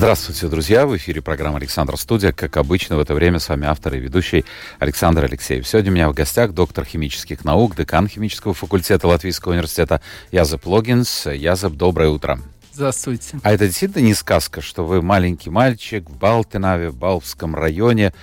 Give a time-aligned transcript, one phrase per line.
[0.00, 0.86] Здравствуйте, друзья!
[0.86, 2.32] В эфире программа «Александр Студия».
[2.32, 4.46] Как обычно, в это время с вами автор и ведущий
[4.78, 5.68] Александр Алексеев.
[5.68, 10.00] Сегодня у меня в гостях доктор химических наук, декан химического факультета Латвийского университета
[10.32, 11.26] Язеп Логинс.
[11.26, 12.40] Язеп, доброе утро.
[12.72, 13.40] Здравствуйте.
[13.42, 18.14] А это действительно не сказка, что вы маленький мальчик в Балтинаве, в Балвском районе,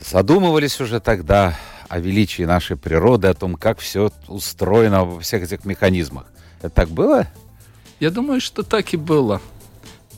[0.00, 1.56] задумывались уже тогда
[1.88, 6.24] о величии нашей природы, о том, как все устроено во всех этих механизмах.
[6.58, 7.28] Это так было?
[8.00, 9.40] Я думаю, что так и было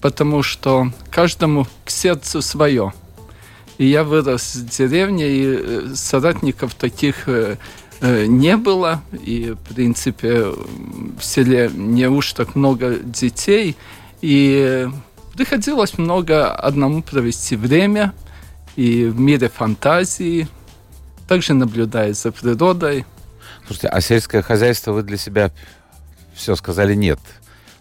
[0.05, 2.93] потому что каждому к сердцу свое.
[3.79, 7.57] И я вырос в деревне, и э, соратников таких э,
[8.03, 9.01] э, не было.
[9.13, 13.77] И, в принципе, в селе не уж так много детей.
[14.21, 14.87] И
[15.33, 18.13] приходилось много одному провести время.
[18.77, 20.49] И в мире фантазии,
[21.27, 23.07] также наблюдая за природой.
[23.67, 25.51] Слушайте, а сельское хозяйство вы для себя
[26.35, 27.21] все сказали нет?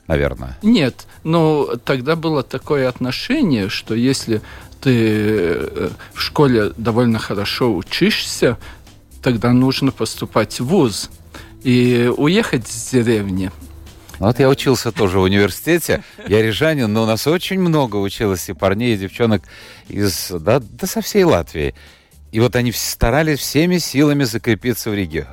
[0.07, 0.57] Наверное.
[0.61, 4.41] Нет, но тогда было такое отношение, что если
[4.81, 8.57] ты э, в школе довольно хорошо учишься,
[9.21, 11.09] тогда нужно поступать в ВУЗ
[11.63, 13.51] и уехать из деревни.
[14.19, 18.53] Вот я учился тоже в университете, я рижанин, но у нас очень много училось и
[18.53, 19.41] парней, и девчонок
[19.87, 21.73] из, да, да со всей Латвии.
[22.31, 25.27] И вот они старались всеми силами закрепиться в Риге.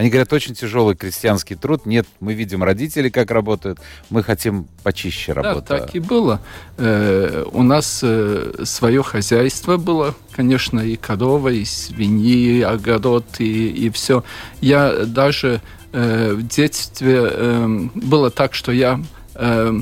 [0.00, 1.84] Они говорят, очень тяжелый крестьянский труд.
[1.84, 3.80] Нет, мы видим родителей, как работают.
[4.08, 5.68] Мы хотим почище работать.
[5.68, 6.40] Да, так и было.
[6.78, 13.68] Э, у нас э, свое хозяйство было, конечно, и корова, и свиньи, и огород, и,
[13.68, 14.24] и все.
[14.62, 15.60] Я даже
[15.92, 19.02] э, в детстве э, было так, что я
[19.34, 19.80] э,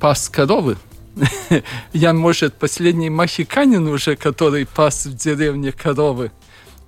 [0.00, 0.78] пас коровы.
[1.92, 6.32] Я, может, последний махиканин уже, который пас в деревне коровы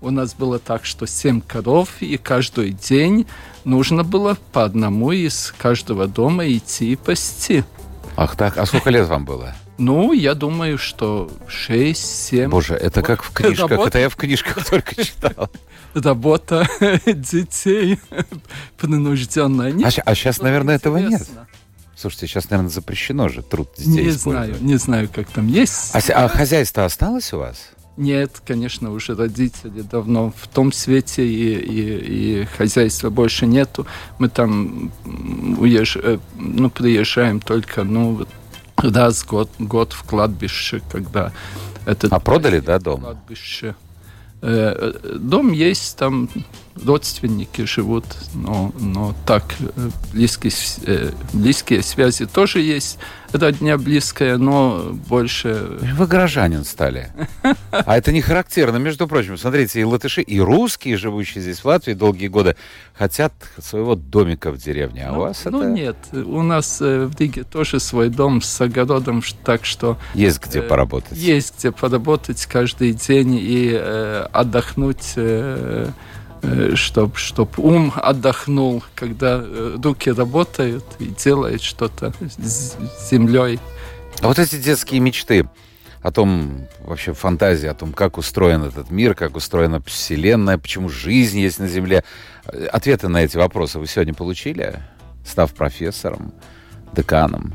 [0.01, 3.27] у нас было так, что семь коров, и каждый день
[3.65, 7.65] нужно было по одному из каждого дома идти и пасти.
[8.17, 9.55] Ах так, а сколько лет вам было?
[9.79, 12.49] Ну, я думаю, что 6-7.
[12.49, 13.71] Боже, это как в книжках.
[13.71, 13.89] Работа...
[13.89, 15.51] Это я в книжках только читал.
[15.95, 16.69] Работа
[17.07, 17.99] детей
[18.79, 19.75] принужденная.
[19.85, 21.27] А, а сейчас, наверное, этого нет.
[21.97, 25.95] Слушайте, сейчас, наверное, запрещено же труд детей Не знаю, не знаю, как там есть.
[25.95, 27.71] А, а хозяйство осталось у вас?
[28.01, 33.87] Нет, конечно, уже родители давно в том свете, и, и, и хозяйства больше нету.
[34.19, 34.91] Мы там
[35.59, 35.99] уезж...
[36.03, 38.27] Э, ну, приезжаем только ну,
[38.79, 41.31] раз в год, год в кладбище, когда...
[41.85, 43.03] Это а продали, да, дом?
[43.03, 43.75] Кладбище.
[44.41, 46.31] Э, дом есть, там
[46.77, 48.05] родственники живут,
[48.35, 52.99] но, но так э, близкие, близкие связи тоже есть
[53.33, 55.79] родня близкая, но больше...
[55.95, 57.11] Вы горожанин стали.
[57.71, 59.37] А это не характерно, между прочим.
[59.37, 62.57] Смотрите, и латыши, и русские, живущие здесь в Латвии долгие годы,
[62.95, 65.07] хотят своего домика в деревне.
[65.07, 65.69] А ну, у вас ну, это...
[65.69, 69.99] Ну нет, у нас э, в Риге тоже свой дом с огородом, так что...
[70.15, 71.17] Есть где э, поработать.
[71.17, 75.13] Есть где поработать каждый день и э, отдохнуть...
[75.17, 75.91] Э,
[76.75, 82.77] чтобы чтоб ум отдохнул, когда э, руки работают и делают что-то с
[83.11, 83.59] землей.
[84.23, 85.49] А вот эти детские мечты
[86.03, 91.39] о том, вообще фантазии о том, как устроен этот мир, как устроена Вселенная, почему жизнь
[91.39, 92.05] есть на Земле.
[92.73, 94.81] Ответы на эти вопросы вы сегодня получили,
[95.27, 96.33] став профессором,
[96.95, 97.55] деканом?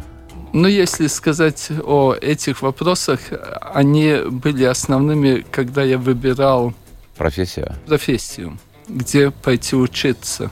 [0.53, 3.19] Ну, если сказать о этих вопросах,
[3.61, 6.73] они были основными, когда я выбирал
[7.17, 7.75] профессию.
[7.87, 8.57] Профессию
[8.87, 10.51] где пойти учиться,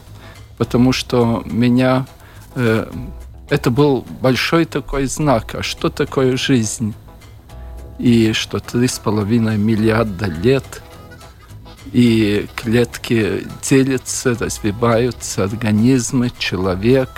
[0.57, 2.05] потому что меня
[2.55, 2.89] э,
[3.49, 6.94] это был большой такой знак, а что такое жизнь?
[7.99, 10.81] И что три с половиной миллиарда лет,
[11.91, 17.09] и клетки делятся, развиваются, организмы, человек,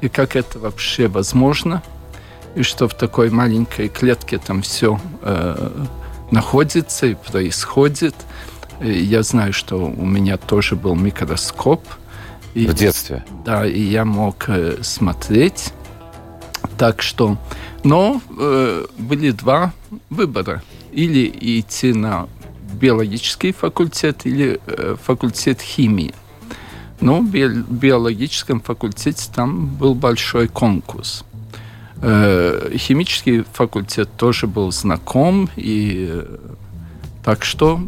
[0.00, 1.82] и как это вообще возможно,
[2.54, 5.84] и что в такой маленькой клетке там все э,
[6.30, 8.14] находится и происходит–
[8.80, 11.82] я знаю, что у меня тоже был микроскоп.
[12.54, 13.24] И, в детстве?
[13.44, 15.72] Да, и я мог э, смотреть.
[16.76, 17.36] Так что...
[17.84, 19.72] Но э, были два
[20.10, 20.62] выбора.
[20.92, 22.28] Или идти на
[22.80, 26.14] биологический факультет, или э, факультет химии.
[27.00, 31.24] Но в биологическом факультете там был большой конкурс.
[32.00, 36.24] Э, химический факультет тоже был знаком, и
[37.28, 37.78] Так что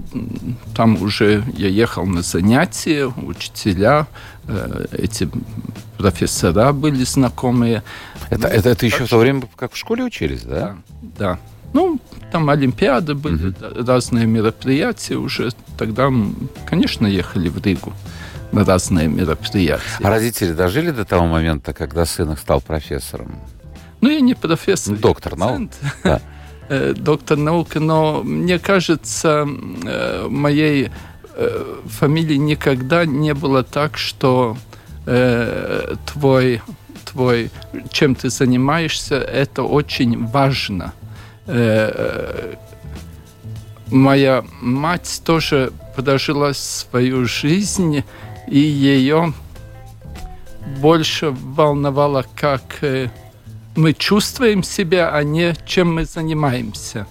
[0.75, 4.07] там уже я ехал на занятия, учителя,
[4.47, 5.31] э, эти
[5.97, 7.83] профессора были знакомые.
[8.29, 10.77] Это, это, это еще в то время, как в школе учились, да?
[11.01, 11.39] Да, да.
[11.73, 11.99] Ну,
[12.31, 13.83] там Олимпиады были, угу.
[13.87, 15.53] разные мероприятия уже.
[15.79, 16.13] Тогда,
[16.67, 17.95] конечно, ехали в Ригу
[18.53, 19.81] на разные мероприятия.
[20.03, 23.41] А родители дожили до того момента, когда сын их стал профессором?
[24.03, 24.99] Ну, я не профессор.
[24.99, 25.71] Доктор наук.
[26.05, 26.21] Да.
[26.73, 29.45] Э, доктор наук, но мне кажется,
[29.85, 30.91] э, моей
[31.35, 34.57] э, фамилии никогда не было так, что
[36.07, 36.61] твой,
[37.05, 37.51] твой,
[37.91, 40.93] чем ты занимаешься, это очень важно.
[43.91, 48.05] Моя мать тоже прожила свою жизнь,
[48.47, 49.33] и ее
[50.81, 52.63] больше волновало, как
[53.81, 57.07] мы чувствуем себя, а не чем мы занимаемся.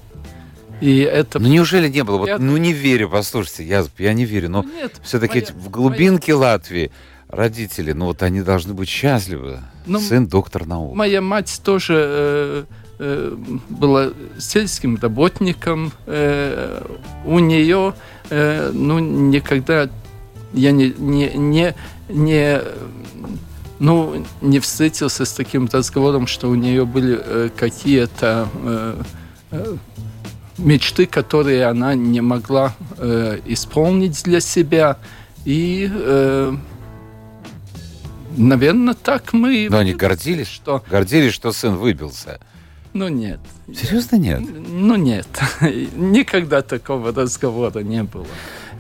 [0.82, 1.40] И это...
[1.40, 2.18] Ну неужели не было?
[2.18, 4.72] Вот, ну не верю, послушайте, я, я не верю, но ну,
[5.04, 5.54] все-таки моя...
[5.54, 6.52] в глубинке моя...
[6.52, 6.92] Латвии
[7.28, 9.60] родители, ну вот они должны быть счастливы.
[9.86, 10.96] Ну, Сын доктор наук.
[10.96, 12.64] Моя мать тоже э,
[13.00, 13.36] э,
[13.70, 15.92] была сельским работником.
[16.06, 16.82] Э,
[17.26, 17.94] у нее,
[18.30, 19.90] э, ну никогда
[20.54, 21.76] я не, не, не,
[22.08, 22.62] не
[23.80, 29.02] ну, не встретился с таким разговором, что у нее были э, какие-то э,
[29.52, 29.76] э,
[30.58, 32.76] мечты, которые она не могла
[33.46, 34.98] исполнить для себя.
[35.46, 35.90] И,
[38.36, 39.68] наверное, так мы...
[39.70, 40.84] Но они гордились, что...
[40.92, 42.42] Гордились, что сын выбился.
[42.92, 43.40] Ну, нет.
[43.74, 44.42] Серьезно нет?
[44.44, 45.28] Ну, нет.
[45.62, 48.28] Никогда такого разговора не было.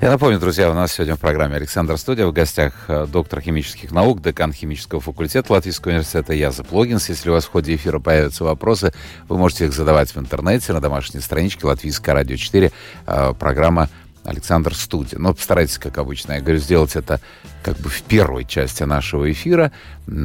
[0.01, 2.25] Я напомню, друзья, у нас сегодня в программе Александр Студия.
[2.25, 7.09] В гостях э, доктор химических наук, декан химического факультета Латвийского университета Язып Логинс.
[7.09, 8.93] Если у вас в ходе эфира появятся вопросы,
[9.27, 12.71] вы можете их задавать в интернете на домашней страничке Латвийское радио 4.
[13.07, 13.89] Э, программа
[14.29, 15.19] Александр Студия.
[15.19, 17.19] Но постарайтесь, как обычно, я говорю, сделать это
[17.63, 19.71] как бы в первой части нашего эфира,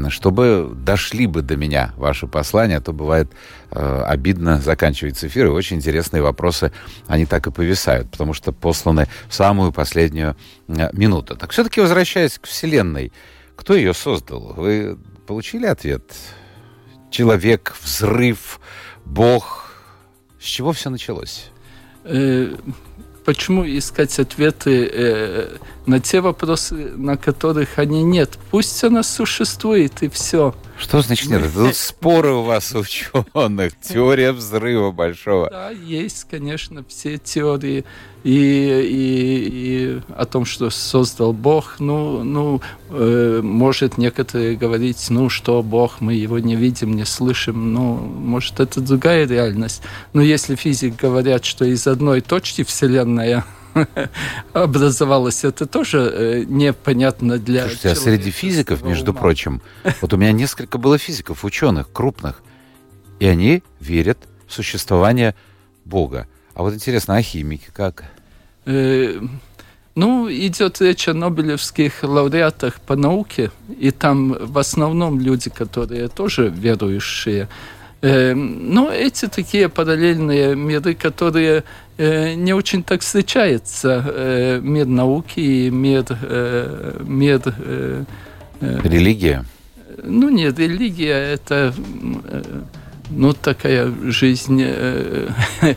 [0.08, 3.30] чтобы дошли бы до меня ваши послания, а то бывает
[3.70, 6.72] э, обидно заканчивается эфир, и очень интересные вопросы,
[7.06, 10.36] они так и повисают, потому что посланы в самую последнюю
[10.68, 11.36] э, минуту.
[11.36, 13.12] Так все-таки возвращаясь к Вселенной,
[13.56, 14.54] кто ее создал?
[14.56, 16.02] Вы получили ответ?
[17.10, 18.60] Человек, взрыв,
[19.04, 19.72] Бог.
[20.40, 21.50] С чего все началось?
[23.25, 25.56] Почему искать ответы э,
[25.87, 28.38] на те вопросы, на которых они нет?
[28.50, 30.55] Пусть она существует, и все.
[30.79, 31.43] Что значит нет?
[31.55, 35.49] Тут споры у вас ученых, теория взрыва большого.
[35.49, 37.85] Да, есть, конечно, все теории
[38.25, 41.76] и, и, и о том, что создал Бог.
[41.79, 47.75] Ну, ну э, может некоторые говорить, ну что Бог, мы его не видим, не слышим.
[47.75, 49.82] Ну, может это другая реальность.
[50.15, 53.44] Но если физик говорят, что из одной точки Вселенная
[54.55, 59.21] образовалась, это тоже э, непонятно для Слушайте, а среди физиков, между ума.
[59.21, 59.61] прочим,
[60.00, 62.43] вот у меня несколько было физиков, ученых, крупных,
[63.21, 65.35] и они верят в существование
[65.85, 66.26] Бога.
[66.55, 68.13] А вот интересно, а химики как?
[68.66, 76.49] Ну, идет речь о нобелевских лауреатах по науке, и там в основном люди, которые тоже
[76.49, 77.49] верующие.
[78.05, 81.64] Э, но эти такие параллельные миры, которые
[81.96, 84.05] э, не очень так встречаются.
[84.06, 86.04] Э, мир науки и мир...
[87.06, 87.40] Мир
[88.61, 89.44] религия?
[90.02, 91.73] Ну, нет, религия– это...
[93.04, 95.28] Э, ну, такая жизнь, э,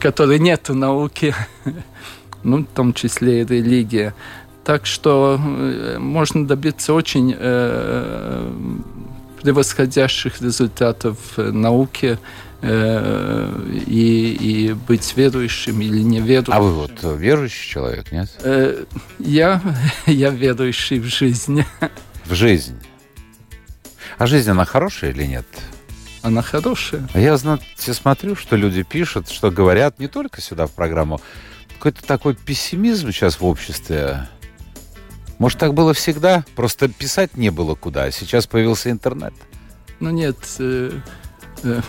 [0.00, 1.34] которой нет науки,
[2.42, 4.14] ну, в том числе и религия.
[4.64, 8.52] Так что э, можно добиться очень э,
[9.42, 12.18] превосходящих результатов в науке
[12.60, 16.52] и, и быть верующим или неверующим.
[16.52, 18.28] А вы вот верующий человек, нет?
[19.20, 19.62] Я,
[20.06, 21.64] я верующий в жизнь.
[22.24, 22.76] В жизнь?
[24.18, 25.46] А жизнь, она хорошая или нет?
[26.28, 27.08] Она хорошая.
[27.12, 31.20] А я, знаете, смотрю, что люди пишут, что говорят не только сюда в программу.
[31.74, 34.28] Какой-то такой пессимизм сейчас в обществе.
[35.38, 36.44] Может, так было всегда?
[36.56, 39.32] Просто писать не было куда, а сейчас появился интернет.
[40.00, 40.92] Ну нет, э,
[41.62, 41.80] э,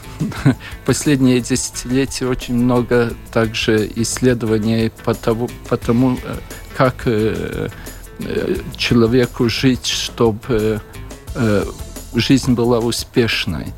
[0.85, 6.35] последние десятилетия очень много также исследований по тому, по тому э,
[6.75, 7.69] как э,
[8.19, 10.81] э, человеку жить, чтобы
[11.35, 11.65] э,
[12.13, 13.73] жизнь была успешной.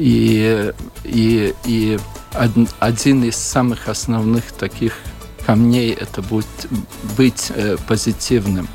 [0.00, 1.98] И, и, и
[2.78, 4.94] один из самых основных таких
[5.44, 6.46] камней это будет
[7.16, 8.68] быть э, позитивным.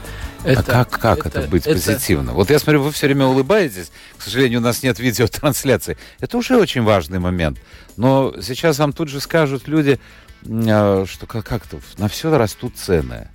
[0.44, 1.76] А это, а как, как это, это быть это...
[1.76, 2.36] позитивным?
[2.36, 3.92] Вот я смотрю, вы все время улыбаетесь.
[4.18, 5.98] К сожалению, у нас нет видеотрансляции.
[6.20, 7.58] Это уже очень важный момент.
[7.96, 10.00] Но сейчас вам тут же скажут люди,
[10.44, 13.30] э, что как- как-то на все растут цены.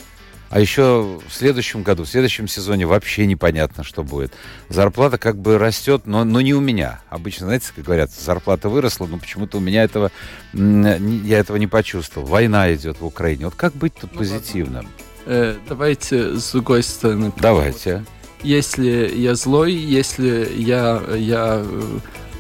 [0.51, 4.33] А еще в следующем году, в следующем сезоне вообще непонятно, что будет.
[4.69, 7.01] Зарплата как бы растет, но, но не у меня.
[7.11, 10.11] Обычно, знаете, как говорят, зарплата выросла, но почему-то у меня этого,
[10.55, 12.27] я этого не почувствовал.
[12.27, 13.47] Война идет в Украине.
[13.47, 14.89] Вот как быть тут позитивным?
[15.27, 17.31] Э, давайте с другой стороны.
[17.37, 18.05] Давайте.
[18.43, 21.63] Если я злой, если я, я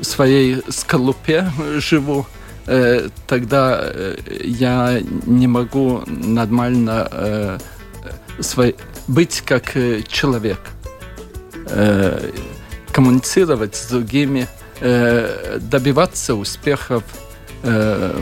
[0.00, 2.26] в своей скорлупе живу,
[2.66, 7.58] э, тогда э, я не могу нормально э,
[8.40, 8.76] свой-
[9.07, 10.61] быть как э, человек,
[11.66, 12.30] э,
[12.92, 14.47] коммуницировать с другими,
[14.80, 17.02] э, добиваться успехов
[17.62, 18.16] э,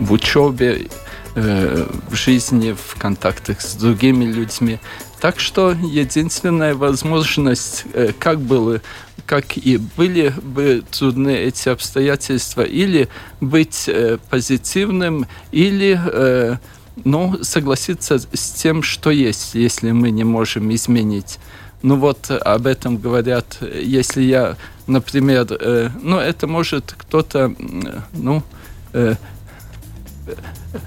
[0.00, 0.88] в учебе,
[1.34, 4.78] э, в жизни, в контактах с другими людьми.
[5.20, 8.80] Так что единственная возможность, э, как было,
[9.26, 13.08] как и были бы трудны эти обстоятельства, или
[13.40, 13.90] быть
[14.30, 16.58] позитивным, или
[17.04, 21.38] ну, согласиться с тем, что есть, если мы не можем изменить.
[21.82, 27.54] Ну вот э, об этом говорят, э, если я, например, э, ну это может кто-то,
[27.58, 28.42] м, ну,
[28.92, 29.14] э,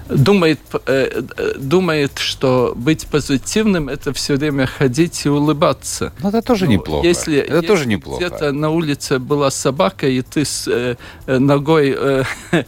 [0.08, 6.12] думает, э, э, думает, что быть позитивным это все время ходить и улыбаться.
[6.22, 7.06] Ну, это тоже Ну, неплохо.
[7.06, 8.24] Если, это если тоже неплохо.
[8.24, 12.24] Где-то на улице была собака, и ты с э, э, ногой э,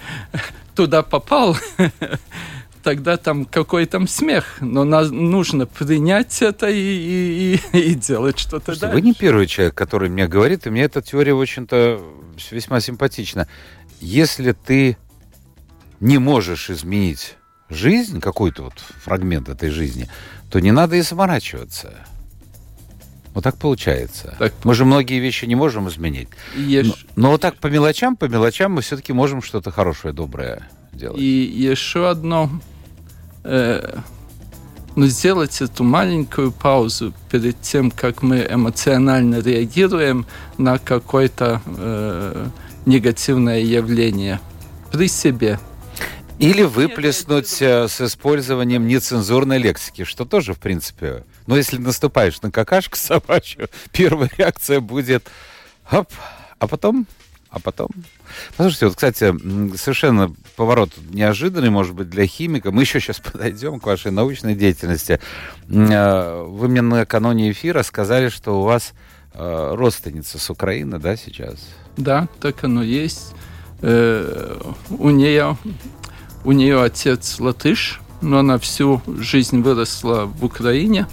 [0.75, 1.57] туда попал,
[2.83, 4.57] тогда там какой там смех.
[4.61, 8.95] Но нас нужно принять это и, и, и, и делать что-то дальше.
[8.95, 12.01] вы не первый человек, который мне говорит, и мне эта теория, в общем-то,
[12.51, 13.49] весьма симпатична.
[14.01, 14.97] Если ты
[16.01, 17.37] не можешь изменить
[17.71, 20.09] жизнь, какой-то вот фрагмент этой жизни,
[20.51, 21.95] то не надо и заморачиваться.
[23.35, 24.37] Вот так получается.
[24.39, 24.53] Так.
[24.65, 26.29] Мы же многие вещи не можем изменить.
[26.55, 30.69] Еш- Но, но вот так по мелочам, по мелочам мы все-таки можем что-то хорошее, доброе
[30.93, 31.19] делать.
[31.19, 32.51] И еще одно,
[33.45, 33.99] э,
[34.95, 40.27] ну, сделать эту маленькую паузу перед тем, как мы эмоционально реагируем
[40.59, 42.47] на какое-то э,
[42.87, 44.41] негативное явление
[44.91, 45.59] при себе.
[46.39, 51.25] Или выплеснуть э, с использованием нецензурной лексики, что тоже, в принципе...
[51.47, 55.29] Но если наступаешь на какашку собачью, первая реакция будет...
[55.85, 56.11] Хоп,
[56.59, 57.07] а потом...
[57.53, 57.89] А потом...
[58.57, 59.35] Послушайте, вот, кстати,
[59.77, 62.73] совершенно поворот неожиданный, может быть, для химика.
[62.73, 65.21] Мы еще сейчас подойдем к вашей научной деятельности.
[65.69, 68.95] Э, Вы мне накануне эфира сказали, что у вас
[69.35, 71.69] э, родственница с Украины, да, сейчас?
[71.99, 73.35] Да, так оно есть.
[73.83, 75.59] Э, у нее
[76.45, 81.07] у нее отец латыш, но она всю жизнь выросла в Украине.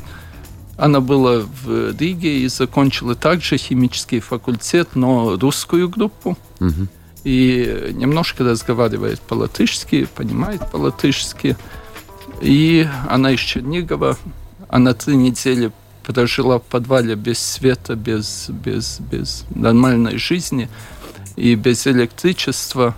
[0.79, 6.37] Она была в Риге и закончила также химический факультет, но русскую группу.
[6.59, 6.87] Мгм.
[7.25, 11.57] И немножко разговаривает по-латышски, понимает по-латышски.
[12.39, 14.17] И она из Чернигова.
[14.69, 15.73] Она три недели
[16.05, 20.69] прожила в подвале без света, без, без, без нормальной жизни
[21.35, 22.95] и без электричества.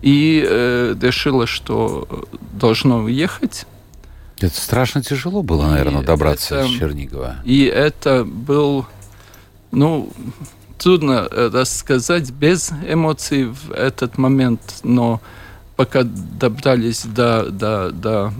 [0.00, 3.66] И э, решила, что должно уехать.
[4.42, 7.36] Это страшно тяжело было, наверное, И добраться это- из Чернигова.
[7.44, 8.86] И это был,
[9.70, 10.10] ну,
[10.78, 15.20] трудно э, рассказать без эмоций в этот момент, но
[15.76, 18.32] пока добрались до, до, до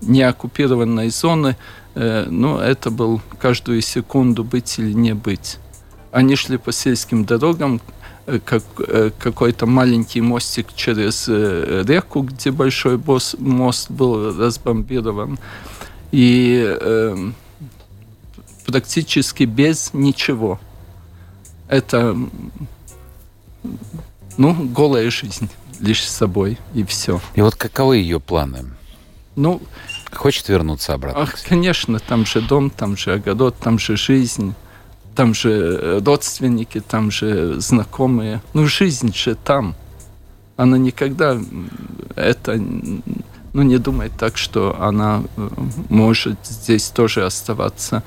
[0.00, 1.56] неоккупированной зоны,
[1.94, 5.58] э, ну, это был каждую секунду быть или не быть.
[6.12, 8.01] Они шли по сельским дорогам, э,
[8.44, 15.38] как, э, какой-то маленький мостик через э, реку, где большой босс- мост был разбомбирован.
[16.12, 17.34] И эм,
[18.66, 20.60] практически без ничего.
[21.68, 22.16] Это
[24.36, 25.48] ну, голая жизнь
[25.80, 27.20] лишь с собой, и все.
[27.34, 28.64] И вот каковы ее планы?
[29.36, 29.60] Ну,
[30.12, 31.22] Хочет вернуться обратно?
[31.22, 34.54] ах, конечно, там же дом, там же огород, там же жизнь,
[35.14, 38.40] там же э, родственники, там же знакомые.
[38.54, 39.74] Ну, жизнь же там.
[40.56, 41.38] Она никогда
[42.16, 42.60] это
[43.52, 45.48] ну, не думает так, что она э,
[45.88, 48.02] может здесь тоже оставаться.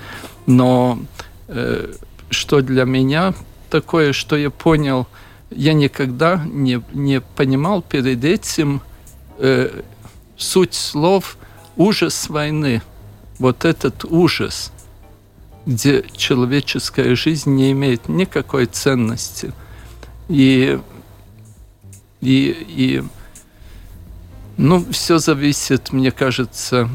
[0.46, 1.00] Но
[1.48, 1.94] э,
[2.30, 3.34] что для меня
[3.70, 5.08] такое, что я понял,
[5.52, 8.82] я никогда не, не понимал перед этим
[9.38, 9.82] э,
[10.38, 11.38] суть слов
[11.78, 12.82] ужас войны.
[13.38, 14.72] Вот этот ужас,
[15.66, 19.54] где человеческая жизнь не имеет никакой ценности.
[20.30, 20.80] И,
[22.22, 23.04] и, и
[24.58, 26.90] ну, все зависит, мне кажется,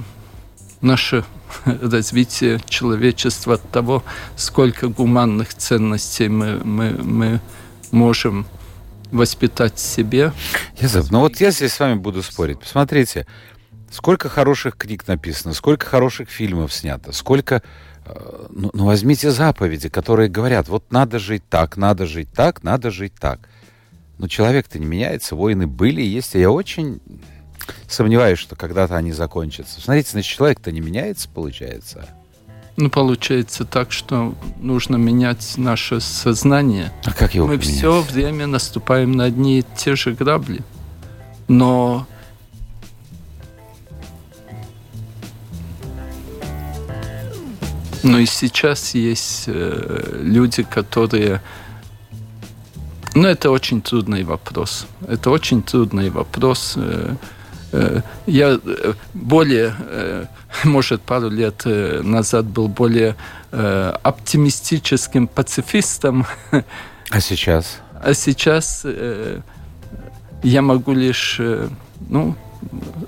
[0.81, 1.25] наше
[1.65, 4.03] развитие человечества от того,
[4.37, 7.41] сколько гуманных ценностей мы, мы, мы
[7.91, 8.47] можем
[9.11, 10.33] воспитать себе.
[10.79, 12.61] Язык, ну вот я здесь с вами буду спорить.
[12.61, 13.27] Посмотрите,
[13.91, 17.63] сколько хороших книг написано, сколько хороших фильмов снято, сколько...
[18.51, 23.15] Ну, ну, возьмите заповеди, которые говорят, вот надо жить так, надо жить так, надо жить
[23.19, 23.41] так.
[24.19, 27.01] Но человек-то не меняется, войны были и есть, и я очень
[27.89, 29.81] сомневаюсь, что когда-то они закончатся.
[29.81, 32.07] Смотрите, значит, человек-то не меняется, получается.
[32.77, 36.93] Ну, получается так, что нужно менять наше сознание.
[37.05, 37.77] А как его Мы поменять?
[37.77, 40.61] все время наступаем на одни и те же грабли.
[41.49, 42.07] Но
[48.03, 51.41] Но и сейчас есть э, люди, которые...
[53.15, 54.87] Ну, это очень трудный вопрос.
[55.07, 56.75] Это очень трудный вопрос.
[56.77, 57.17] Э,
[57.73, 58.59] э, я
[59.13, 59.75] более,
[60.65, 63.17] может, пару лет назад был более
[63.51, 66.25] оптимистическим пацифистом,
[67.11, 67.81] А сейчас?
[68.03, 68.87] а сейчас
[70.43, 71.41] я могу лишь,
[72.09, 72.37] ну,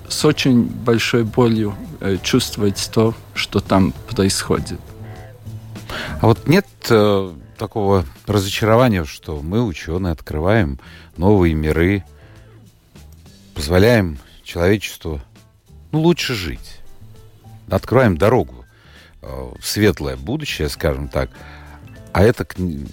[0.07, 4.79] с очень большой болью э, чувствовать то, что там происходит.
[6.21, 10.79] А вот нет э, такого разочарования, что мы, ученые, открываем
[11.17, 12.03] новые миры,
[13.53, 15.21] позволяем человечеству
[15.91, 16.79] ну, лучше жить,
[17.69, 18.65] открываем дорогу
[19.21, 19.27] э,
[19.59, 21.29] в светлое будущее, скажем так.
[22.13, 22.45] А это,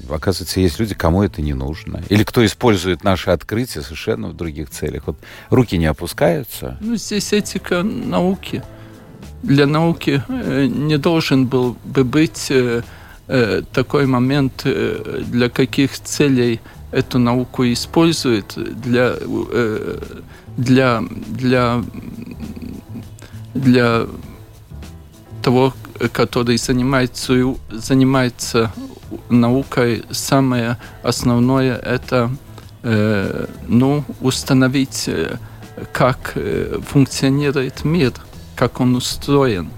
[0.09, 2.03] оказывается, есть люди, кому это не нужно.
[2.09, 5.03] Или кто использует наши открытия совершенно в других целях.
[5.07, 5.19] Вот
[5.51, 6.79] руки не опускаются.
[6.81, 8.63] Ну, здесь этика науки.
[9.43, 12.83] Для науки э, не должен был бы быть э,
[13.29, 16.61] э, такой момент, для каких целей
[16.91, 19.17] эту науку используют, для,
[20.57, 21.85] для, для,
[23.55, 24.07] для
[25.43, 25.75] того,
[26.13, 28.73] который занимается, занимается
[29.29, 32.31] наукой, самое основное это
[32.83, 35.37] э, ну, установить, э,
[35.93, 38.13] как э, функционирует мир,
[38.57, 39.71] как он устроен.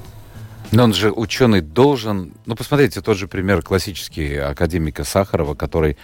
[0.72, 2.32] Но он же ученый должен...
[2.46, 5.98] Ну, посмотрите, тот же пример классический академика Сахарова, который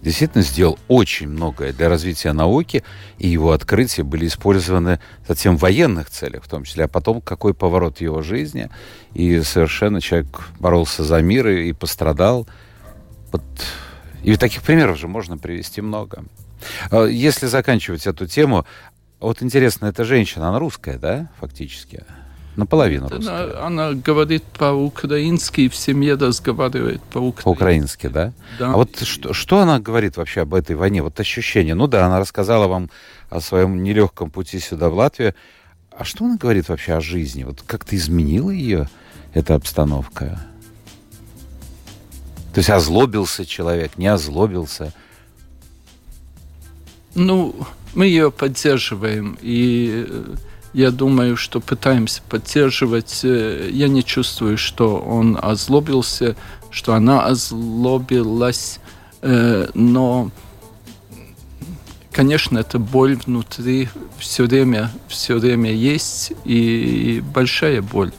[0.00, 2.84] действительно сделал очень многое для развития науки,
[3.18, 6.84] и его открытия были использованы затем в военных целях в том числе.
[6.84, 8.70] А потом какой поворот его жизни,
[9.14, 12.46] и совершенно человек боролся за мир и, и пострадал.
[13.34, 13.42] Вот.
[14.22, 16.24] И таких примеров же можно привести много.
[16.90, 18.64] А Если заканчивать эту тему,
[19.18, 22.04] вот интересно, эта женщина, она русская, да, фактически?
[22.54, 23.66] Наполовину русская.
[23.66, 27.42] Она, она говорит по-украински, в семье разговаривает по-украински.
[27.42, 28.32] По-украински, да?
[28.60, 28.68] Да.
[28.68, 31.02] А вот что, что она говорит вообще об этой войне?
[31.02, 31.74] Вот ощущение.
[31.74, 32.88] Ну да, она рассказала вам
[33.30, 35.34] о своем нелегком пути сюда, в Латвию.
[35.90, 37.42] А что она говорит вообще о жизни?
[37.42, 38.88] Вот как-то изменила ее
[39.32, 40.38] эта обстановка?
[42.54, 44.92] То есть озлобился человек, не озлобился.
[47.16, 47.54] Ну,
[47.94, 50.34] мы ее поддерживаем, и э,
[50.72, 53.24] я думаю, что пытаемся поддерживать.
[53.24, 56.36] Э, Я не чувствую, что он озлобился,
[56.70, 58.78] что она озлобилась,
[59.22, 60.30] э, но,
[62.12, 68.12] конечно, эта боль внутри все время, все время есть, и большая боль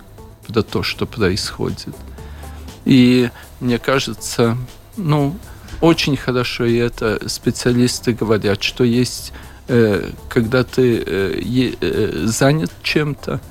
[0.50, 1.95] за то, что происходит.
[2.84, 4.58] И мне кажется,
[4.98, 5.36] ну,
[5.82, 9.34] очень хорошо, и это специалисты говорят, что есть,
[9.68, 13.41] э, когда ты э, э, занят чем-то,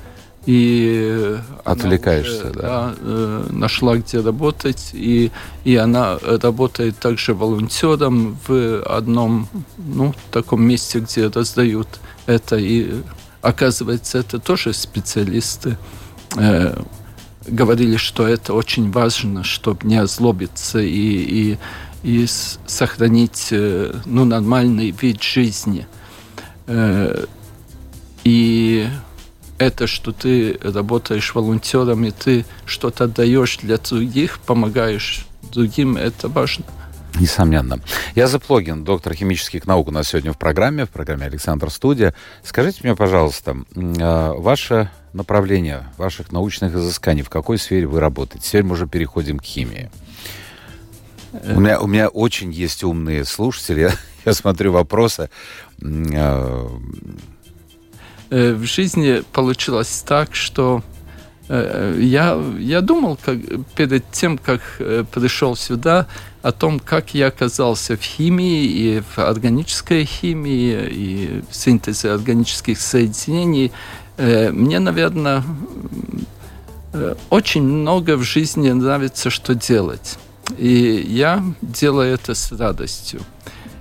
[0.45, 2.95] и э, Отвлекаешься, уже, да.
[2.99, 5.31] э, нашла, где работать, и,
[5.63, 11.87] и она работает также волонтером в одном, ну, таком месте, где раздают
[12.27, 13.01] это, и
[13.41, 15.77] оказывается, это тоже специалисты
[16.37, 16.75] э,
[17.47, 20.87] говорили, что это очень важно, чтобы не озлобиться и,
[21.53, 21.57] и,
[22.03, 22.25] и
[22.65, 25.87] сохранить э, ну, нормальный вид жизни.
[26.67, 27.25] Э,
[28.23, 28.87] И
[29.59, 36.65] это, что ты работаешь волонтером, и ты что-то даешь для других, помогаешь другим, это важно.
[37.19, 37.79] Несомненно.
[38.15, 42.13] Я Заплогин, доктор химических наук у нас сегодня в программе, в программе «Александр Студия».
[42.43, 48.45] Скажите мне, пожалуйста, а, ваше направление ваших научных изысканий, в какой сфере вы работаете?
[48.47, 49.89] Теперь мы уже переходим к химии.
[51.31, 53.81] У меня, у меня очень есть умные слушатели.
[53.81, 53.91] Я,
[54.25, 55.29] я смотрю вопросы.
[55.81, 56.69] А,
[58.29, 60.83] Э, в жизни получилось так, что
[61.47, 63.37] э, я, я думал как,
[63.75, 66.07] перед тем, как э, пришел сюда,
[66.45, 72.79] о том, как я оказался в химии и в органической химии и в синтезе органических
[72.79, 73.71] соединений.
[74.17, 75.43] Э, Мне, наверное,
[76.93, 80.19] э, очень много в жизни нравится, что делать.
[80.59, 83.21] И я делаю это с радостью.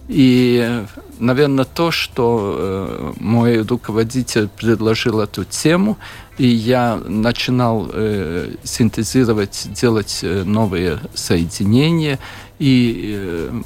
[0.08, 0.84] И,
[1.18, 5.98] наверное, то, что э, мой руководитель предложил эту тему,
[6.38, 7.92] и я начинал
[8.64, 12.18] синтезировать, делать новые соединения
[12.64, 13.60] и, э,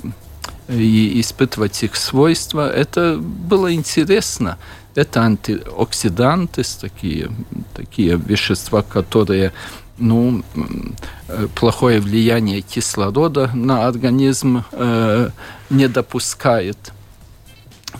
[0.68, 4.58] и испытывать их свойства, это было интересно.
[4.96, 7.30] Это антиоксиданты, такие,
[7.74, 9.52] такие вещества, которые
[9.98, 10.42] ну,
[11.28, 15.30] э, плохое влияние кислорода на организм э,
[15.70, 16.92] не допускает.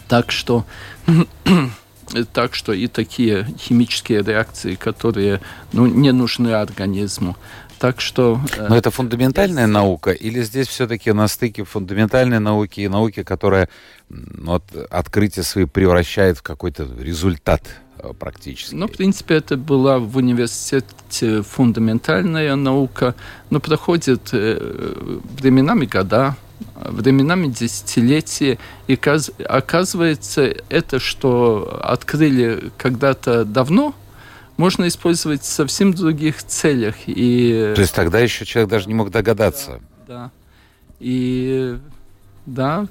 [0.09, 0.65] Так что,
[2.33, 5.41] так что и такие химические реакции, которые
[5.73, 7.37] ну, не нужны организму.
[7.79, 8.41] Так что...
[8.57, 9.69] Э, Но это фундаментальная я...
[9.69, 13.69] наука, или здесь все-таки на стыке фундаментальной науки и науки, которая
[14.09, 17.63] ну, вот, открытие свои превращает в какой-то результат
[17.99, 18.75] Э, практически?
[18.75, 23.15] Ну, в принципе, это была в университете фундаментальная наука,
[23.51, 26.37] но проходит э, временами года,
[26.75, 28.99] временами десятилетия, и
[29.49, 33.95] оказывается, это, что открыли когда-то давно,
[34.57, 36.97] можно использовать в совсем других целях.
[37.07, 37.73] И...
[37.75, 39.81] То есть тогда еще человек даже не мог догадаться.
[40.07, 40.15] Да.
[40.25, 40.31] да.
[40.99, 41.79] И
[42.47, 42.87] да,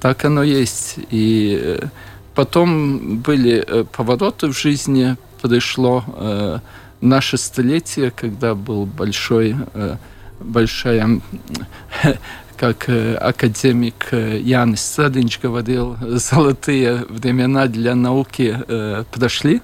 [0.00, 0.98] так оно есть.
[1.10, 1.86] И э,
[2.36, 6.58] Потом были э, повороты в жизни, пришло э,
[7.00, 9.96] наше столетие, когда был большой, э,
[10.40, 11.20] большая,
[12.56, 18.58] как академик Янис Садинч говорил, золотые времена для науки
[19.12, 19.60] прошли,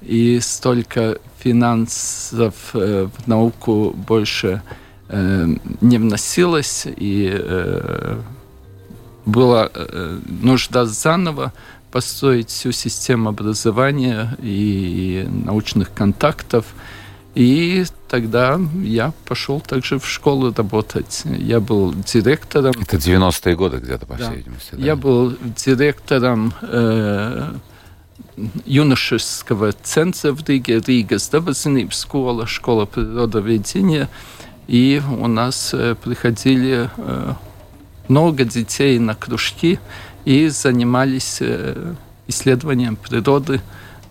[0.00, 4.62] и столько финансов в науку больше
[5.10, 7.28] не вносилось, и
[9.30, 11.52] была э, нужда заново
[11.90, 16.66] построить всю систему образования и научных контактов.
[17.34, 21.22] И тогда я пошел также в школу работать.
[21.24, 22.74] Я был директором.
[22.80, 24.70] Это 90-е годы где-то, по всей видимости.
[24.72, 24.84] Да?
[24.84, 27.52] Я был директором э,
[28.66, 34.08] юношеского центра в Риге, Рига Здравоохранительная школа, школа природоведения.
[34.66, 37.34] И у нас э, приходили э,
[38.08, 39.78] много детей на кружки
[40.24, 41.94] и занимались э,
[42.26, 43.60] исследованием природы, э,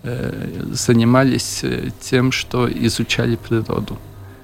[0.02, 3.98] занимались э, тем, что изучали природу.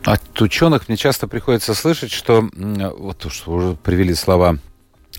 [0.05, 4.59] От ученых мне часто приходится слышать, что вот то, что уже привели слова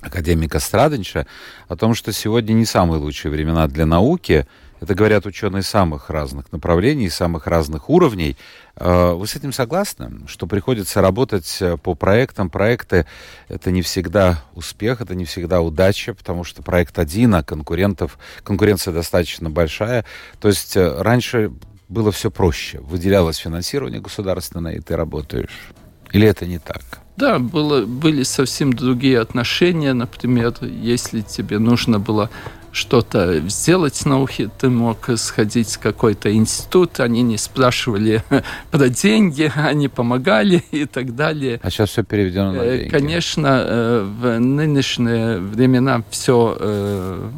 [0.01, 1.25] академика Страденча,
[1.67, 4.47] о том, что сегодня не самые лучшие времена для науки,
[4.79, 8.37] это говорят ученые самых разных направлений, самых разных уровней.
[8.75, 12.49] Э, вы с этим согласны, что приходится работать э, по проектам?
[12.49, 13.07] Проекты—
[13.47, 18.93] это не всегда успех, это не всегда удача, потому что проект один, а конкурентов, конкуренция
[18.93, 20.05] достаточно большая.
[20.39, 21.51] То есть э, раньше
[21.89, 22.79] было все проще.
[22.79, 25.71] Выделялось финансирование государственное, и ты работаешь.
[26.11, 27.06] Или это не так?
[27.17, 29.93] Да, было, были совсем другие отношения.
[29.93, 32.29] Например, если тебе нужно было
[32.71, 38.23] что-то сделать с науки, ты мог сходить в какой-то институт, они не спрашивали
[38.71, 41.59] про деньги, они помогали и так далее.
[41.63, 42.89] А сейчас все переведено на э, деньги.
[42.91, 47.29] Конечно, э, в нынешние времена все э,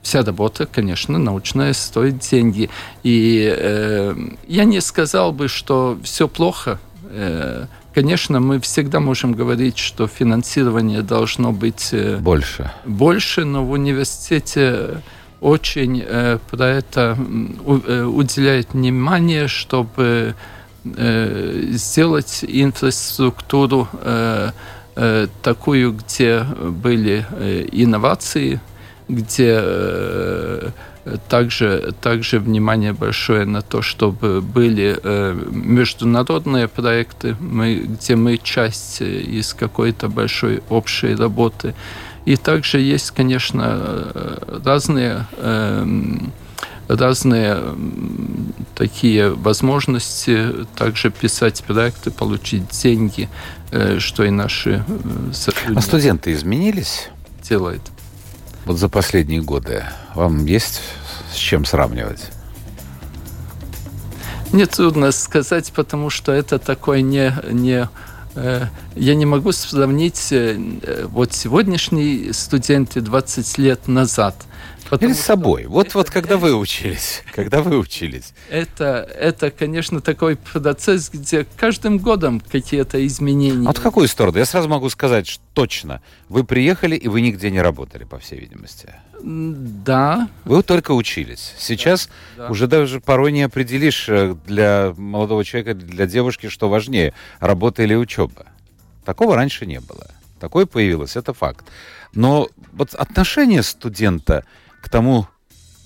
[0.00, 2.70] вся работа, конечно, научная стоит деньги.
[3.02, 4.14] И э,
[4.46, 6.78] я не сказал бы, что все плохо.
[7.10, 7.66] Э,
[7.98, 15.02] Конечно, мы всегда можем говорить, что финансирование должно быть э, больше, больше но в университете
[15.40, 20.36] очень э, про это э, уделяет внимание, чтобы
[20.84, 24.52] э, сделать инфраструктуру э,
[24.94, 28.60] э, такую, где были э, инновации,
[29.08, 30.70] где э,
[31.28, 39.00] также, также внимание большое на то, чтобы были э, международные проекты, мы, где мы часть
[39.00, 41.74] из какой-то большой общей работы.
[42.24, 45.86] И также есть, конечно, разные э,
[46.88, 47.58] разные
[48.74, 53.28] такие возможности также писать проекты, получить деньги,
[53.70, 54.84] э, что и наши
[55.74, 57.10] А студенты изменились?
[57.42, 57.82] Делают.
[58.64, 60.80] Вот за последние годы вам есть
[61.32, 62.30] с чем сравнивать?
[64.52, 67.88] Мне трудно сказать, потому что это такой не, не
[68.34, 74.34] э, я не могу сравнить э, вот сегодняшние студенты 20 лет назад.
[75.00, 75.66] Или с собой.
[75.66, 77.22] Вот, это, вот когда вы учились.
[77.34, 78.34] Когда вы учились.
[78.50, 83.64] Это, это, конечно, такой процесс, где каждым годом какие-то изменения.
[83.64, 84.38] А вот в какую сторону?
[84.38, 86.00] Я сразу могу сказать что точно.
[86.28, 88.94] Вы приехали, и вы нигде не работали, по всей видимости.
[89.22, 90.28] Да.
[90.44, 91.54] Вы только учились.
[91.58, 92.50] Сейчас да, да.
[92.50, 97.94] уже даже порой не определишь э, для молодого человека, для девушки, что важнее, работа или
[97.94, 98.46] учеба.
[99.04, 100.06] Такого раньше не было.
[100.38, 101.66] Такое появилось, это факт.
[102.14, 104.44] Но вот отношение студента
[104.80, 105.26] к тому,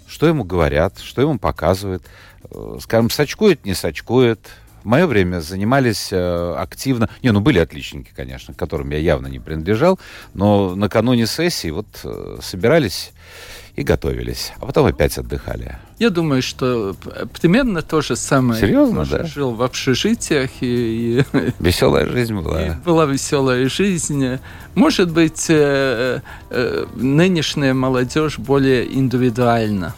[0.06, 2.04] что ему говорят, что ему показывают,
[2.50, 4.50] э, скажем, сачкует, не сачкует,
[4.82, 7.08] в мое время занимались э, активно...
[7.22, 9.98] Не, ну были отличники, конечно, к которым я явно не принадлежал,
[10.34, 13.12] но накануне сессии вот э, собирались
[13.74, 15.78] и готовились, а потом опять отдыхали.
[15.98, 16.94] Я думаю, что
[17.40, 18.60] примерно то же самое.
[18.60, 19.24] Серьезно, да?
[19.24, 21.24] Жил в общежитиях и...
[21.58, 22.62] Веселая жизнь была.
[22.62, 24.38] И была веселая жизнь.
[24.74, 29.94] Может быть, э, э, нынешняя молодежь более индивидуальна.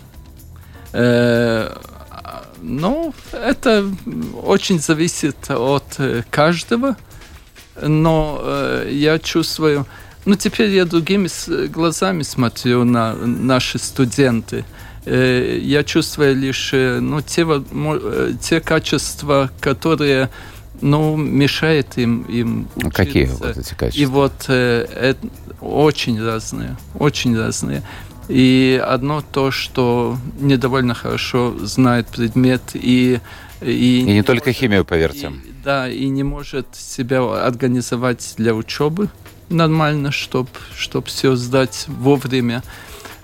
[0.92, 1.74] Э,
[2.66, 3.84] ну, это
[4.42, 6.96] очень зависит от э, каждого,
[7.80, 9.86] но э, я чувствую,
[10.24, 11.28] ну, теперь я другими
[11.66, 14.64] глазами смотрю на наши студенты.
[15.04, 17.46] Э, я чувствую лишь ну, те,
[18.40, 20.30] те качества, которые
[20.80, 23.04] ну, мешает им, им учиться.
[23.04, 24.00] Какие вот эти качества?
[24.00, 25.28] И вот э, это
[25.60, 27.82] очень разные, очень разные.
[28.28, 33.20] И одно то, что недовольно хорошо знает предмет и...
[33.60, 35.28] И, и не, не только может, химию, поверьте.
[35.28, 39.08] И, да, и не может себя организовать для учебы
[39.48, 42.62] нормально, чтобы чтоб все сдать вовремя.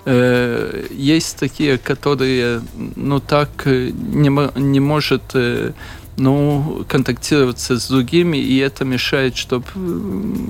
[0.05, 2.61] Э, есть такие, которые,
[2.95, 5.73] ну так, э, не, не может э,
[6.17, 9.65] ну, контактироваться с другими, и это мешает, чтобы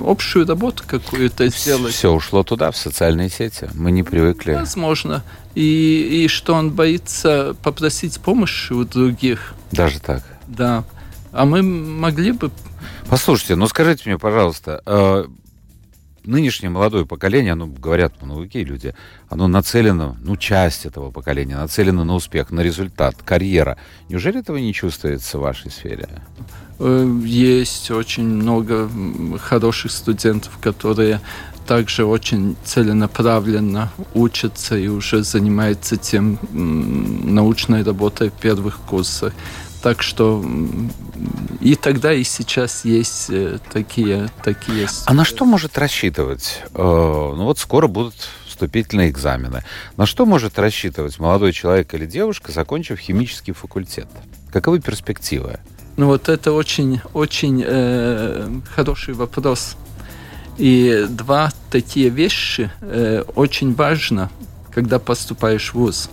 [0.06, 1.94] общую работу какую-то сделать.
[1.94, 3.70] Все ушло туда, в социальные сети.
[3.74, 4.54] Мы не привыкли.
[4.54, 5.24] Возможно.
[5.56, 9.54] И, и что он боится попросить помощи у других.
[9.72, 10.24] Даже так?
[10.48, 10.84] Да.
[11.32, 12.52] А мы могли бы...
[13.10, 15.26] Послушайте, ну скажите мне, пожалуйста, э,
[16.26, 18.94] нынешнее молодое поколение, оно, говорят многие люди,
[19.30, 23.78] оно нацелено, ну, часть этого поколения нацелена на успех, на результат, карьера.
[24.10, 26.08] Неужели этого не чувствуется в вашей сфере?
[26.80, 28.90] Э, есть очень много
[29.40, 31.22] хороших студентов, которые
[31.68, 39.34] также очень целенаправленно учатся и уже занимаются тем научной работой в первых курсах.
[39.82, 40.44] Так что
[41.60, 44.30] и тогда, и сейчас есть э, такие...
[44.44, 44.88] такие...
[45.06, 46.62] А на что может рассчитывать?
[46.74, 46.82] Э,
[47.36, 48.14] ну вот скоро будут
[48.48, 49.64] вступительные экзамены.
[49.98, 54.08] На что может рассчитывать молодой человек или девушка, закончив химический факультет?
[54.52, 55.60] Каковы перспективы?
[55.98, 59.78] Ну вот это очень, очень э, хороший вопрос.
[60.58, 64.30] И два такие вещи э, очень важно,
[64.72, 66.10] когда поступаешь в ВУЗ.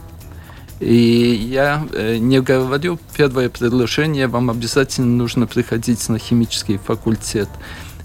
[0.80, 7.48] И я э, не говорю, первое предложение, вам обязательно нужно приходить на химический факультет.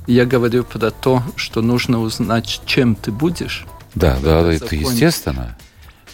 [0.08, 3.66] Я говорю про то, что нужно узнать, чем ты будешь.
[3.96, 5.56] Да, да, это естественно.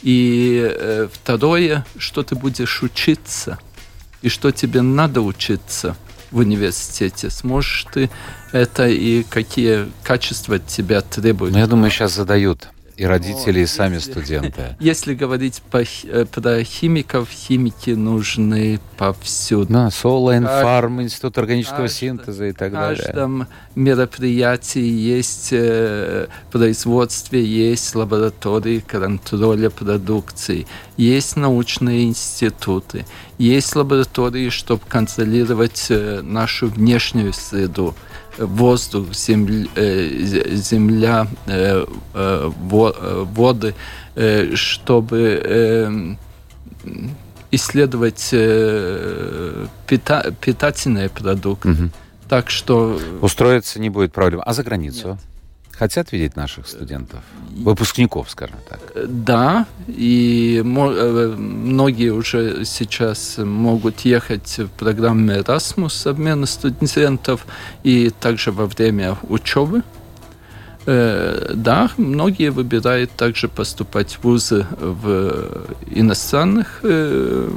[0.01, 3.57] И э, второе, что ты будешь учиться,
[4.21, 5.95] и что тебе надо учиться
[6.31, 7.29] в университете.
[7.29, 8.09] Сможешь ты
[8.51, 11.53] это и какие качества тебя требуют.
[11.53, 14.75] Ну, я думаю, сейчас задают и родители, и сами студенты.
[14.81, 19.71] Если говорить по, э, про химиков, химики нужны повсюду.
[19.71, 23.01] Да, Solar Farm, Институт органического синтеза и так далее.
[23.01, 23.47] В каждом
[23.79, 33.05] мероприятии есть э, производстве, есть лаборатории контроля продукции, есть научные институты,
[33.37, 37.95] есть лаборатории, чтобы контролировать э, нашу внешнюю среду
[38.37, 41.27] воздух, земля, земля
[42.13, 43.75] воды,
[44.53, 46.17] чтобы
[47.51, 48.29] исследовать
[49.87, 51.69] пита питательные продукты.
[51.69, 51.89] Угу.
[52.29, 52.99] Так что...
[53.21, 54.41] Устроиться не будет проблем.
[54.45, 55.07] А за границу?
[55.09, 55.19] Нет
[55.79, 57.21] хотят видеть наших студентов,
[57.55, 58.79] выпускников, скажем так?
[59.07, 67.45] Да, и э, многие уже сейчас могут ехать в программе Erasmus, обмена студентов,
[67.83, 69.83] и также во время учебы.
[70.85, 77.49] Э, да, многие выбирают также поступать в вузы в иностранных э,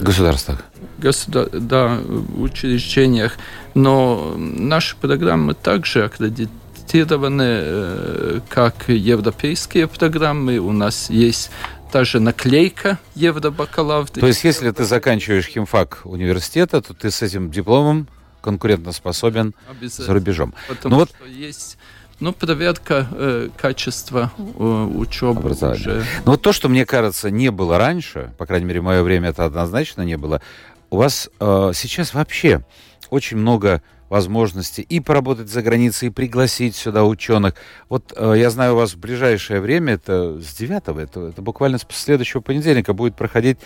[0.00, 0.64] государствах.
[0.98, 1.48] Государ...
[1.50, 1.98] Да,
[2.36, 3.36] учреждениях.
[3.74, 10.58] Но наши программы также аккредитированы э, как европейские программы.
[10.58, 11.50] У нас есть
[11.92, 14.08] также наклейка Евробакалавр.
[14.10, 18.08] То есть, если ты заканчиваешь химфак университета, то ты с этим дипломом
[18.40, 20.54] конкурентоспособен за рубежом.
[20.68, 21.10] Потому ну, вот...
[21.10, 21.78] что есть
[22.20, 25.50] ну, проверка э, качества э, учебы.
[25.50, 26.04] Уже.
[26.24, 29.30] Ну, вот то, что, мне кажется, не было раньше, по крайней мере, в мое время
[29.30, 30.40] это однозначно не было,
[30.90, 32.64] у вас э, сейчас вообще
[33.10, 37.54] очень много возможности и поработать за границей, и пригласить сюда ученых.
[37.88, 41.78] Вот э, я знаю, у вас в ближайшее время, это с 9 это, это буквально
[41.78, 43.58] с следующего понедельника будет проходить,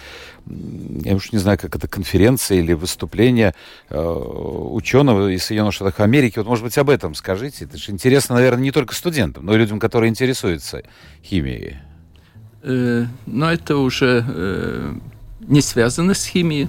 [0.46, 3.54] я уж не знаю, как это конференция или выступление
[3.90, 6.38] э, ученого из Соединенных Штатов Америки.
[6.38, 7.66] Вот, может быть, об этом скажите.
[7.66, 10.82] Это же интересно, наверное, не только студентам, но и людям, которые интересуются
[11.22, 11.76] химией.
[12.62, 14.94] Э, но это уже э,
[15.40, 16.68] не связано с химией.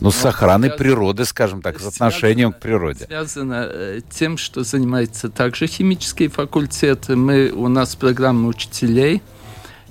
[0.00, 3.06] Ну, с охраной природы, скажем так, с отношением к природе.
[3.06, 7.08] Связано э, тем, что занимается также химический факультет.
[7.08, 9.22] Мы, у нас программа учителей,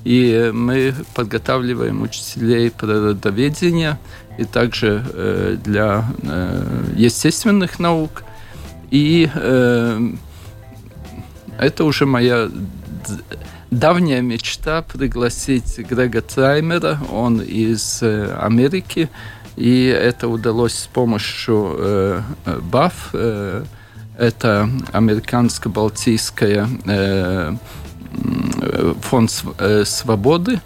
[0.04, 4.00] и мы подготавливаем учителей природоведения
[4.38, 8.24] и также э, для э, естественных наук.
[8.92, 9.28] И
[11.58, 12.50] это уже моя
[13.72, 19.10] давняя мечта пригласить Грега Траймера, он из Америки,
[19.56, 23.64] и это удалось с помощью э, э БАФ, э,
[24.18, 27.56] это американско-балтийская э,
[29.02, 30.60] фонд э, свободы,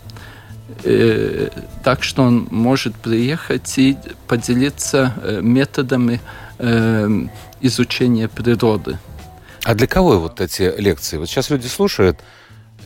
[0.83, 1.49] э,
[1.83, 3.97] так что он может приехать и
[4.27, 6.19] поделиться э, методами
[6.57, 7.27] э,
[7.61, 8.97] изучения природы.
[9.63, 11.17] А для кого вот эти лекции?
[11.17, 12.19] Вот сейчас люди слушают,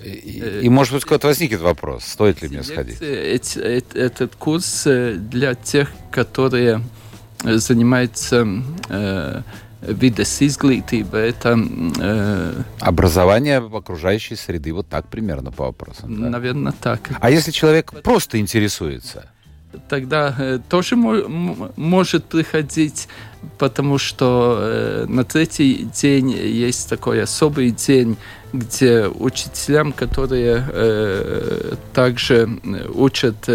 [0.04, 3.02] и, и может быть, какой-то возникнет вопрос, стоит ли мне сходить?
[3.02, 6.82] Эти, этот курс э, для тех, которые
[7.44, 8.48] э, занимаются
[8.90, 9.42] э,
[9.82, 11.58] видес изглитиба, это...
[12.00, 16.22] Э, Образование окружающей среды, вот так примерно по вопросам.
[16.22, 16.30] Да?
[16.30, 17.10] Наверное, так.
[17.20, 19.30] А если человек просто интересуется?
[19.90, 23.08] Тогда э, тоже может приходить,
[23.58, 28.18] потому что э, на третий день есть такой особый день,
[28.54, 32.50] где учителям, которые э, также
[32.94, 33.50] учат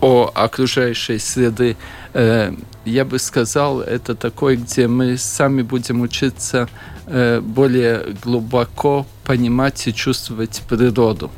[0.00, 1.76] о окружающей среде,
[2.14, 2.52] э,
[2.84, 6.68] я бы сказал, это такой, где мы сами будем учиться
[7.06, 11.30] более глубоко понимать и чувствовать природу.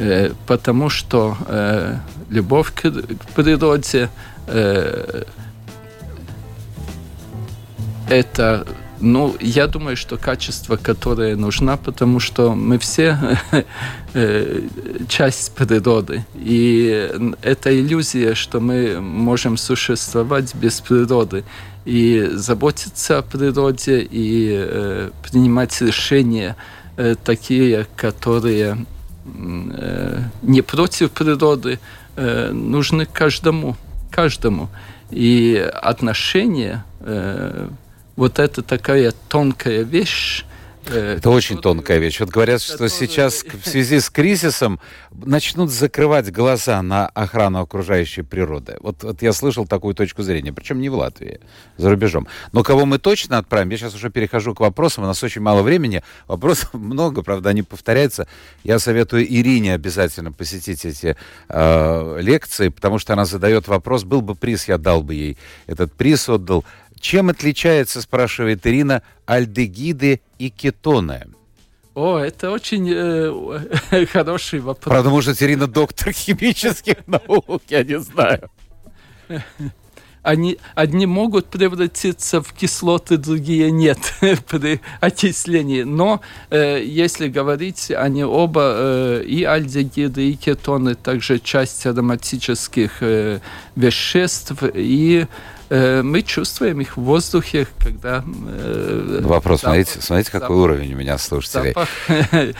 [0.00, 1.96] Э, потому что э,
[2.30, 2.88] любовь к,
[3.34, 4.08] природе
[4.46, 5.24] э,
[8.08, 8.64] это
[9.00, 13.38] ну, я думаю, что качество, которое нужно, потому что мы все
[15.08, 16.24] часть природы.
[16.34, 17.08] И
[17.42, 21.44] это иллюзия, что мы можем существовать без природы.
[21.84, 26.56] И заботиться о природе, и э, принимать решения
[26.96, 28.84] э, такие, которые
[30.42, 31.78] не против природы,
[32.16, 33.76] нужны каждому.
[34.10, 34.68] каждому.
[35.10, 36.84] И отношения
[38.18, 40.47] вот это такая тонкая вещь, э,
[40.90, 42.20] это очень тонкая вещь.
[42.20, 48.76] Вот говорят, что сейчас в связи с кризисом начнут закрывать глаза на охрану окружающей природы.
[48.80, 51.40] Вот, вот я слышал такую точку зрения, причем не в Латвии,
[51.76, 52.26] за рубежом.
[52.52, 55.62] Но кого мы точно отправим, я сейчас уже перехожу к вопросам, у нас очень мало
[55.62, 58.26] времени, вопросов много, правда, они повторяются.
[58.64, 61.16] Я советую Ирине обязательно посетить эти
[61.48, 65.92] э, лекции, потому что она задает вопрос, был бы приз, я дал бы ей этот
[65.92, 66.64] приз, отдал.
[67.00, 71.26] Чем отличается, спрашивает Ирина, альдегиды и кетоны?
[71.94, 74.92] О, это очень э, хороший вопрос.
[74.92, 78.50] Правда, может, Ирина доктор химических наук, я не знаю.
[80.22, 83.98] Они, одни могут превратиться в кислоты, другие нет
[84.48, 85.82] при окислении.
[85.82, 93.40] Но э, если говорить, они оба, э, и альдегиды, и кетоны, также часть ароматических э,
[93.74, 98.24] веществ, и Э, мы чувствуем их в воздухе, когда...
[98.46, 101.74] Э, Вопрос, запах, смотрите, смотрите, какой запах, уровень у меня слушателей.
[101.74, 101.88] Запах,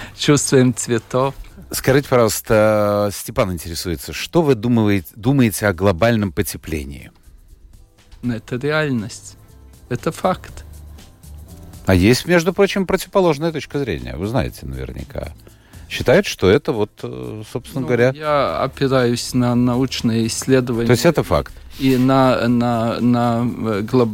[0.16, 1.34] чувствуем цветов.
[1.70, 7.10] Скажите, пожалуйста, Степан интересуется, что вы думаете, думаете о глобальном потеплении?
[8.22, 9.36] Ну, это реальность.
[9.88, 10.64] Это факт.
[11.86, 14.16] А есть, между прочим, противоположная точка зрения.
[14.16, 15.32] Вы знаете наверняка.
[15.88, 18.12] Считают, что это вот, э, собственно ну, говоря...
[18.14, 20.86] Я опираюсь на научные исследования.
[20.86, 21.52] То есть это факт?
[21.78, 24.10] и на, на, на э, глоб...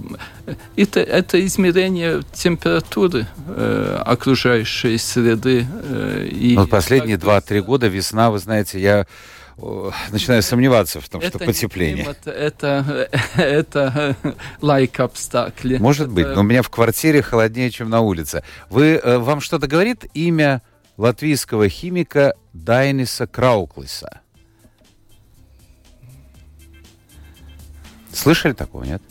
[0.77, 5.67] это, это измерение температуры э, окружающей среды.
[5.83, 9.07] Э, и вот последние два-три года весна, вы знаете, я
[10.11, 12.05] начинаю сомневаться в том, это что потепление.
[12.05, 14.17] Климат, это, это
[14.61, 15.79] лайк обстакли.
[15.79, 18.43] Может быть, но у меня в квартире холоднее, чем на улице.
[18.69, 20.61] Вы, э, вам что-то говорит имя
[20.97, 24.21] латвийского химика Дайниса Крауклиса?
[28.13, 29.03] Слышали такого, нет?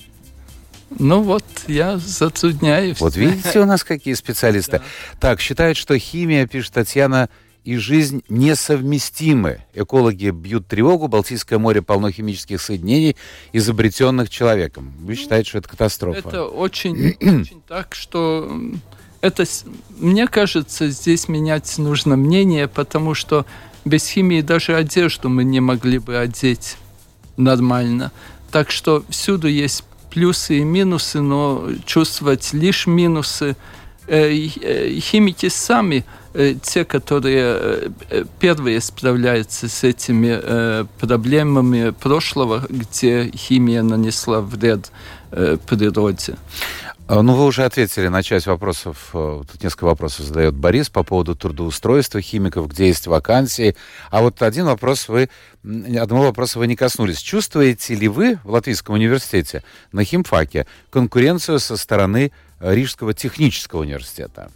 [1.00, 3.00] Ну вот, я затрудняюсь.
[3.00, 4.64] Вот видите, у нас какие специалисты.
[4.74, 4.84] Да.
[5.20, 7.30] Так, считают, что химия, пишет Татьяна,
[7.64, 9.64] и жизнь несовместимы.
[9.74, 13.16] Экологи бьют тревогу, Балтийское море полно химических соединений,
[13.54, 14.94] изобретенных человеком.
[15.00, 16.28] Вы считаете, что это катастрофа?
[16.28, 18.52] Это очень, очень так, что
[19.24, 19.46] это,
[19.98, 23.46] мне кажется, здесь менять нужно мнение, потому что
[23.86, 26.76] без химии даже одежду мы не могли бы одеть
[27.38, 28.12] нормально.
[28.52, 33.56] Так что всюду есть плюсы и минусы, но чувствовать лишь минусы.
[34.08, 36.04] Э, э, химики сами,
[36.34, 37.94] э, те, которые
[38.40, 44.92] первые справляются с этими проблемами прошлого, где химия нанесла вред
[45.32, 46.36] природе.
[47.06, 49.10] А, ну, вы уже ответили на часть вопросов.
[49.14, 53.76] Э, тут несколько вопросов задает Борис по поводу трудоустройства химиков, где есть вакансии.
[54.10, 55.30] А вот один вопрос вы,
[55.64, 57.20] одного вопроса вы не коснулись.
[57.20, 62.32] Чувствуете ли вы в Латвийском университете на химфаке конкуренцию со стороны
[62.62, 64.50] Рижского технического университета?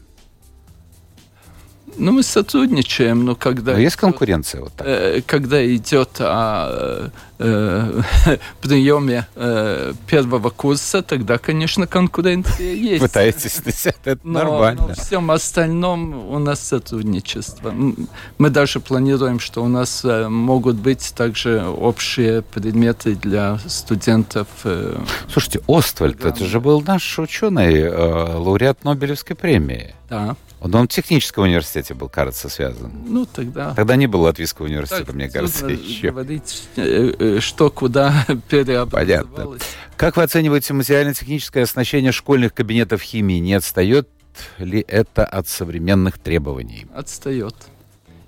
[1.96, 3.74] Ну, мы сотрудничаем, но когда...
[3.74, 4.88] Но есть конкуренция вот так?
[4.88, 7.10] Э, когда идет о
[7.40, 8.02] э,
[8.62, 13.02] приеме э, первого курса, тогда, конечно, конкуренция есть.
[13.02, 14.86] Пытаетесь это но, нормально.
[14.90, 17.74] Но всем остальном у нас сотрудничество.
[18.38, 24.48] Мы даже планируем, что у нас э, могут быть также общие предметы для студентов.
[24.66, 25.00] Э,
[25.32, 29.96] Слушайте, Оствальд, это же был наш ученый, э, лауреат Нобелевской премии.
[30.10, 30.36] Да.
[30.60, 32.92] Он, он в техническом университете был, кажется, связан.
[33.06, 33.74] Ну, тогда...
[33.76, 36.10] Тогда не было Латвийского университета, так, мне кажется, еще.
[36.10, 39.62] говорить, э, э, что куда переобразовалось.
[39.62, 39.68] Понятно.
[39.98, 43.40] Как вы оцениваете материально-техническое оснащение школьных кабинетов химии?
[43.40, 44.10] Не отстает
[44.58, 46.88] ли это от современных требований?
[46.94, 47.56] Отстает.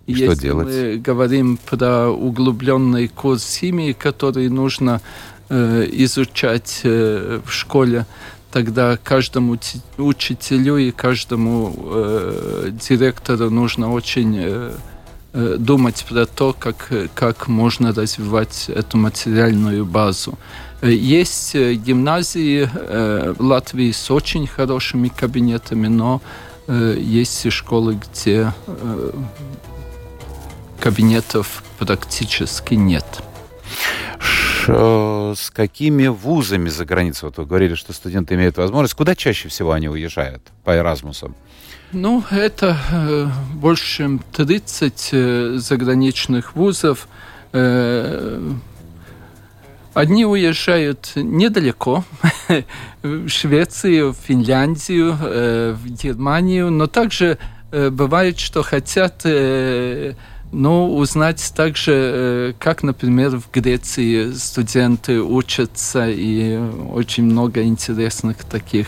[0.06, 0.68] И что Если делать?
[0.68, 5.02] мы говорим про углубленный курс химии, который нужно
[5.50, 8.06] э, изучать э, в школе,
[8.52, 9.58] тогда каждому
[9.98, 14.72] учителю и каждому э, директору нужно очень э,
[15.34, 20.38] э, думать про то, как, как можно развивать эту материальную базу.
[20.82, 26.22] Э, есть э, гимназии э, в Латвии с очень хорошими кабинетами, но
[26.68, 29.12] э, есть и школы, где э,
[30.80, 33.06] кабинетов практически нет
[35.36, 37.28] с какими вузами за границей?
[37.28, 38.94] Вот вы говорили, что студенты имеют возможность.
[38.96, 41.36] Куда чаще всего они уезжают по Эразмусам?
[41.92, 47.08] Ну, это э, больше, чем 30 э, заграничных вузов.
[47.52, 48.40] Э,
[49.96, 52.04] одни уезжают недалеко,
[53.02, 57.40] в Швецию, в Финляндию, э, в Германию, но также
[57.72, 59.26] э, бывает, что хотят
[60.52, 66.58] но узнать также, э, как, например, в Греции студенты учатся, и
[66.92, 68.88] очень много интересных таких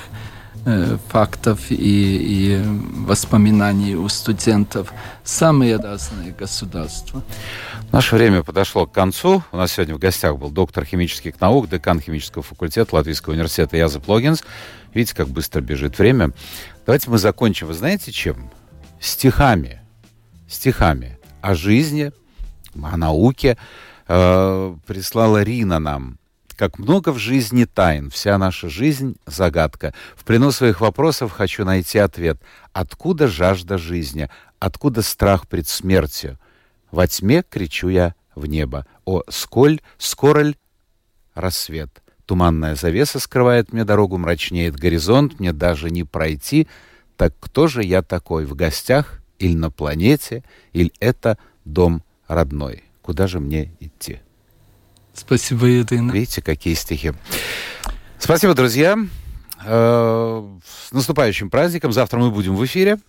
[0.65, 2.61] э, фактов и, и
[3.05, 4.91] воспоминаний у студентов.
[5.23, 7.21] Самые разные государства.
[7.91, 9.43] Наше время подошло к концу.
[9.51, 13.99] У нас сегодня в гостях был доктор химических наук, декан химического факультета Латвийского университета Яза
[13.99, 14.43] Плогинс.
[14.93, 16.31] Видите, как быстро бежит время.
[16.85, 17.67] Давайте мы закончим.
[17.67, 18.49] Вы знаете чем?
[18.99, 19.79] Стихами.
[20.47, 22.11] Стихами о жизни,
[22.81, 23.57] о науке
[24.07, 26.17] э, прислала Рина нам.
[26.55, 29.93] Как много в жизни тайн, вся наша жизнь— загадка.
[30.15, 32.39] В плену своих вопросов хочу найти ответ.
[32.71, 34.29] Откуда жажда жизни?
[34.59, 36.37] Откуда страх пред смертью?
[36.91, 38.85] Во тьме кричу я в небо.
[39.05, 40.55] О, сколь, скороль
[41.33, 41.89] рассвет.
[42.25, 46.67] Туманная завеса скрывает мне дорогу, мрачнеет горизонт, мне даже не пройти.
[47.17, 52.83] Так кто же я такой, в гостях или на планете, или это дом родной.
[53.01, 54.19] Куда же мне идти?
[55.13, 56.11] Спасибо, Ирина.
[56.11, 57.11] Видите, какие стихи.
[58.19, 58.97] Спасибо, друзья.
[59.65, 61.91] Э, с наступающим праздником.
[61.91, 62.99] Завтра мы будем в эфире.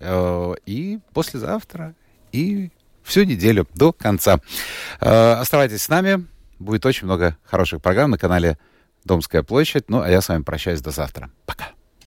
[0.00, 1.94] Э, и послезавтра.
[2.32, 2.70] И
[3.02, 4.40] всю неделю до конца.
[5.00, 6.26] Э, оставайтесь с нами.
[6.58, 8.58] Будет очень много хороших программ на канале
[9.04, 9.88] Домская площадь.
[9.88, 11.30] Ну, а я с вами прощаюсь до завтра.
[11.46, 11.68] Пока.